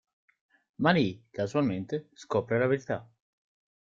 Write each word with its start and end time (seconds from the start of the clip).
Ma 0.77 0.89
lì, 0.89 1.27
casualmente, 1.29 2.09
scopre 2.13 2.57
la 2.57 2.65
verità. 2.65 3.07